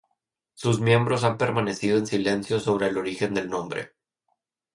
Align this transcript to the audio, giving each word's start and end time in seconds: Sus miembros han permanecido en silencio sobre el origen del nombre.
Sus 0.55 0.79
miembros 0.79 1.23
han 1.23 1.37
permanecido 1.37 1.95
en 1.99 2.07
silencio 2.07 2.59
sobre 2.59 2.87
el 2.87 2.97
origen 2.97 3.35
del 3.35 3.51
nombre. 3.51 3.91